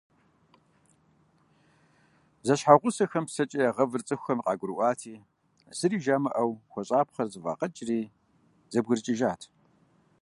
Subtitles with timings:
[2.45, 5.13] Зэщхьэгъусэхэм псэкӀэ ягъэвыр цӀыхухэми къагурыӀуати,
[5.77, 7.99] зыри жамыӀэу хуэщӀапхъэр зэфӀагъэкӀри,
[8.71, 9.41] зэбгрыкӀыжат.